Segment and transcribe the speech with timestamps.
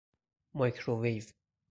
[0.53, 1.25] مایکروویو